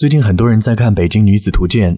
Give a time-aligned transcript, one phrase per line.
[0.00, 1.94] 最近很多人在看《北京女子图鉴》，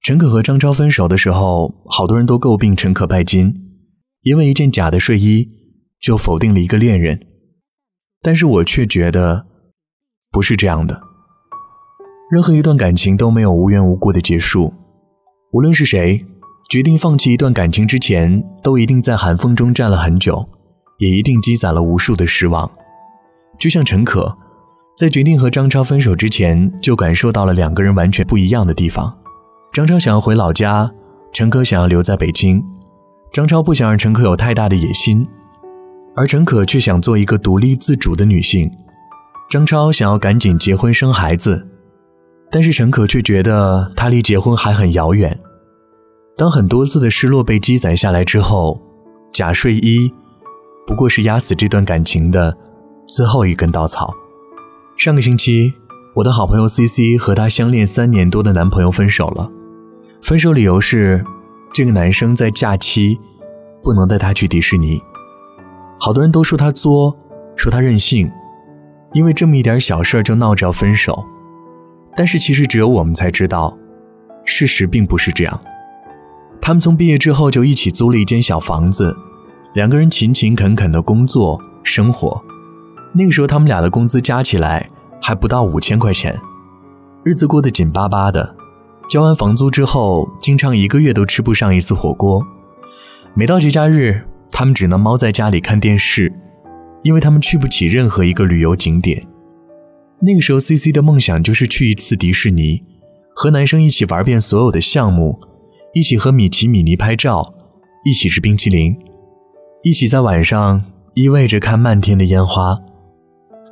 [0.00, 3.54] 陈可和张超分手的时候，好多人都诟病陈可拜金，
[4.22, 5.46] 因为一件假的睡衣
[6.00, 7.20] 就否定了一个恋人。
[8.22, 9.44] 但是我却觉得
[10.30, 11.02] 不是这样的。
[12.30, 14.72] 任何一段感情都没有无缘无故的结束，
[15.52, 16.24] 无论是谁
[16.70, 20.48] 决定放弃一段感情之前，都一定在寒风中站了很久，
[20.96, 22.70] 也一定积攒了无数的失望。
[23.58, 24.38] 就像陈可。
[25.00, 29.10] 在决定和张超分手之前，就感受到了两个人完全不一样的地方。
[29.72, 30.92] 张超想要回老家，
[31.32, 32.62] 陈可想要留在北京。
[33.32, 35.26] 张超不想让陈可有太大的野心，
[36.14, 38.70] 而陈可却想做一个独立自主的女性。
[39.48, 41.66] 张超想要赶紧结婚生孩子，
[42.50, 45.40] 但是陈可却觉得他离结婚还很遥远。
[46.36, 48.78] 当很多次的失落被积攒下来之后，
[49.32, 50.12] 假睡衣
[50.86, 52.54] 不过是压死这段感情的
[53.08, 54.12] 最后一根稻草。
[55.00, 55.72] 上个星期，
[56.12, 59.50] 我的好朋友 C C 和她相恋三年多的男朋友分手了。
[60.20, 61.24] 分手理由是，
[61.72, 63.18] 这个男生在假期
[63.82, 65.00] 不能带她去迪士尼。
[65.98, 67.16] 好多人都说他作，
[67.56, 68.30] 说他任性，
[69.14, 71.24] 因为这么一点小事就闹着要分手。
[72.14, 73.74] 但是其实只有我们才知道，
[74.44, 75.60] 事实并不是这样。
[76.60, 79.16] 他们从毕业之后就一起租了一间小房子，
[79.72, 82.44] 两个人勤勤恳恳的工作生活。
[83.12, 84.88] 那个时候，他们俩的工资加起来
[85.20, 86.38] 还不到五千块钱，
[87.24, 88.56] 日子过得紧巴巴的。
[89.08, 92.46] 交完房租之后，经常一个月都吃不上一次火锅。
[93.34, 96.32] 每到节假日，他们只能猫在家里看电视，
[97.02, 99.26] 因为他们去不起任何一个旅游景点。
[100.20, 102.84] 那个时候，C C 的梦想就是去一次迪士尼，
[103.34, 105.40] 和男生一起玩遍所有的项目，
[105.94, 107.54] 一起和米奇、米妮拍照，
[108.04, 108.96] 一起吃冰淇淋，
[109.82, 112.78] 一起在晚上依偎着看漫天的烟花。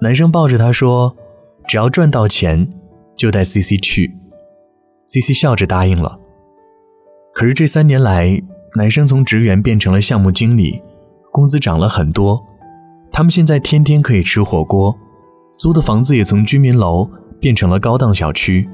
[0.01, 1.17] 男生抱着她说
[1.67, 2.71] ：“只要赚到钱，
[3.17, 4.15] 就带 C C 去。
[5.05, 6.19] ”C C 笑着答应了。
[7.33, 8.43] 可是这三年来，
[8.77, 10.83] 男生从职员变成了项目经理，
[11.33, 12.45] 工资涨了很多。
[13.11, 14.97] 他们现在天天可以吃火锅，
[15.59, 17.11] 租的房子也从居民楼
[17.41, 18.69] 变成了高档小区。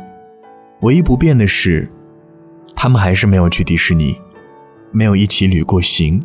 [0.82, 1.90] 唯一不变的是，
[2.74, 4.16] 他们还是没有去迪士尼，
[4.92, 6.22] 没有一起旅过行。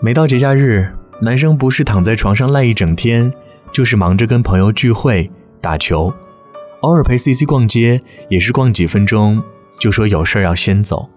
[0.00, 0.88] 每到节假日，
[1.20, 3.32] 男生不是躺在床上赖一整天。
[3.74, 5.28] 就是忙着跟朋友聚会、
[5.60, 6.14] 打球，
[6.82, 9.42] 偶尔陪 C C 逛街，也是逛几分钟
[9.80, 11.10] 就说有事要先走。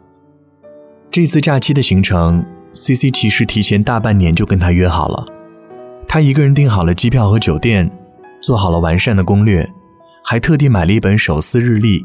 [1.11, 5.23] 这次假期的行程，C C 其实提前大半年就跟他约好了，
[6.07, 7.91] 他一个人订好了机票和酒店，
[8.41, 9.71] 做好了完善的攻略，
[10.25, 12.03] 还特地买了一本手撕日历，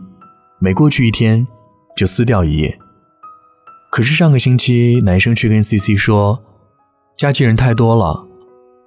[0.58, 1.48] 每过去一天
[1.96, 2.78] 就撕掉一页。
[3.90, 6.42] 可是上个星期，男生却跟 C C 说，
[7.16, 8.26] 假期人太多了，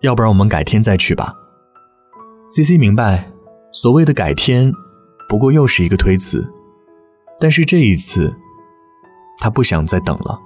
[0.02, 1.36] 要不然我们改天再去吧。
[2.48, 3.32] C C 明白，
[3.72, 4.72] 所谓的改天，
[5.28, 6.48] 不过又是一个推辞。
[7.40, 8.34] 但是这一次，
[9.40, 10.40] 他不想再等了。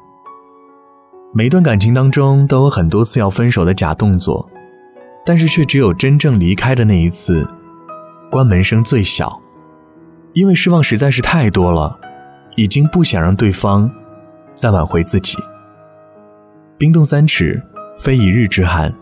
[1.33, 4.49] 每一段感情当中都有很多次要分手的假动作，
[5.25, 7.45] 但是却只有真正离开的那一次，
[8.31, 9.41] 关门声最小。
[10.31, 11.99] 因为失望实在是太多了，
[12.55, 13.91] 已经不想让对方
[14.55, 15.37] 再挽回自己。
[16.77, 17.61] 冰冻三尺，
[17.97, 18.93] 非一日之寒。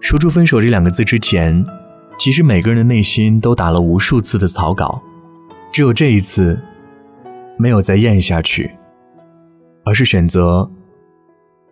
[0.00, 1.64] 说出分手这两个字之前。
[2.18, 5.00] 其实每个人的内心都打了无数次的草稿，
[5.70, 6.60] 只有这一次，
[7.56, 8.76] 没有再咽下去，
[9.84, 10.68] 而是选择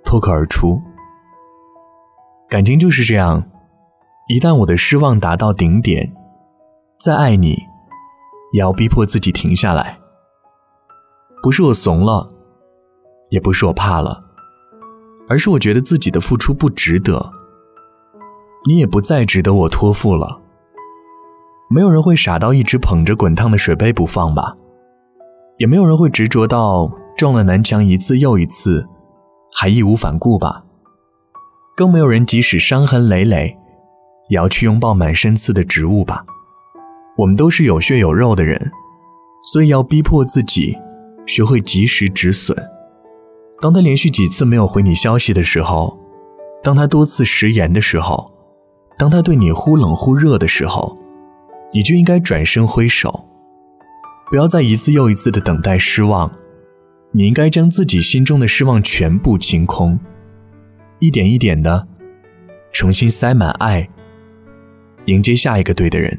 [0.05, 0.81] 脱口而出。
[2.49, 3.43] 感情就是这样，
[4.29, 6.15] 一旦我的失望达到顶点，
[7.01, 7.59] 再爱你，
[8.53, 9.99] 也要逼迫自己停下来。
[11.43, 12.33] 不是我怂了，
[13.31, 14.23] 也不是我怕了，
[15.28, 17.33] 而是我觉得自己的付出不值得。
[18.69, 20.41] 你也不再值得我托付了。
[21.69, 24.56] 没有人会傻到一直捧着滚烫的水杯不放吧？
[25.59, 28.87] 也没有人会执着到撞了南墙一次又一次，
[29.56, 30.65] 还义无反顾吧？
[31.77, 33.56] 更没有人即使伤痕累累，
[34.28, 36.25] 也要去拥抱满身刺的植物吧？
[37.19, 38.71] 我们都是有血有肉的人，
[39.53, 40.77] 所以要逼迫自己
[41.27, 42.57] 学会及时止损。
[43.60, 45.98] 当他连续几次没有回你消息的时候，
[46.63, 48.35] 当他多次食言的时候。
[48.98, 50.98] 当他对你忽冷忽热的时候，
[51.72, 53.28] 你就应该转身挥手，
[54.31, 56.31] 不要再一次又一次的等待失望。
[57.13, 59.98] 你应该将自己心中的失望全部清空，
[60.98, 61.87] 一点一点的
[62.72, 63.89] 重新塞满爱，
[65.07, 66.19] 迎接下一个对的人。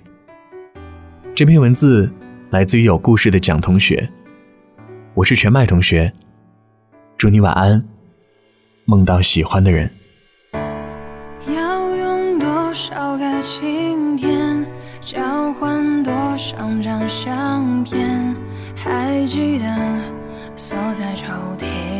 [1.36, 2.12] 这篇文字
[2.50, 4.10] 来自于有故事的蒋同学，
[5.14, 6.12] 我是全麦同学，
[7.16, 7.84] 祝你晚安，
[8.86, 9.92] 梦到喜欢的人。
[12.78, 14.64] 多少个晴天，
[15.04, 15.20] 交
[15.54, 18.36] 换多少张相片，
[18.76, 19.66] 还记得
[20.56, 21.26] 锁在抽
[21.58, 21.97] 屉。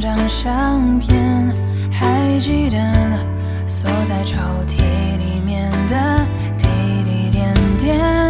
[0.00, 1.54] 张相片
[1.90, 2.76] 还记得
[3.66, 4.76] 锁在抽屉
[5.18, 6.26] 里面的
[6.58, 6.66] 滴
[7.04, 8.25] 滴点点。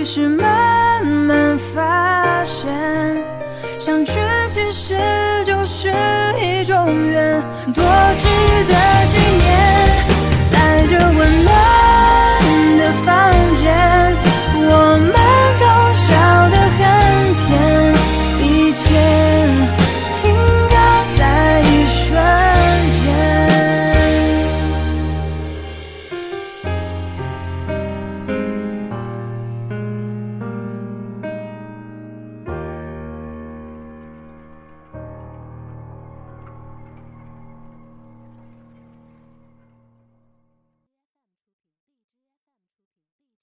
[0.00, 2.66] 于是慢慢发现
[3.78, 4.12] 相聚
[4.48, 4.96] 其实
[5.44, 5.92] 就是
[6.40, 7.38] 一种缘
[7.74, 7.84] 多
[8.16, 8.26] 值
[8.66, 8.89] 得